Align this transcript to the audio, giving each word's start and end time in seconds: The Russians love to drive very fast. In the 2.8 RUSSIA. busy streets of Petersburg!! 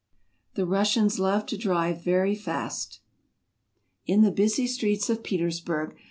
The 0.55 0.65
Russians 0.65 1.19
love 1.19 1.45
to 1.45 1.55
drive 1.55 2.03
very 2.03 2.33
fast. 2.33 3.01
In 4.07 4.21
the 4.21 4.29
2.8 4.29 4.31
RUSSIA. 4.31 4.35
busy 4.35 4.65
streets 4.65 5.09
of 5.11 5.21
Petersburg!! 5.21 5.95